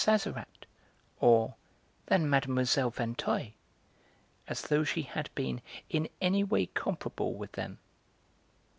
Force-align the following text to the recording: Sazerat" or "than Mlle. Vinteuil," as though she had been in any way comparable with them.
Sazerat" 0.03 0.65
or 1.19 1.53
"than 2.07 2.27
Mlle. 2.27 2.89
Vinteuil," 2.89 3.51
as 4.47 4.63
though 4.63 4.83
she 4.83 5.03
had 5.03 5.29
been 5.35 5.61
in 5.91 6.09
any 6.19 6.43
way 6.43 6.65
comparable 6.65 7.35
with 7.35 7.51
them. 7.51 7.77